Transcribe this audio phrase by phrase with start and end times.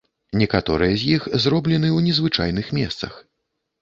[0.43, 3.13] Некаторыя з іх зроблены ў незвычайных месцах.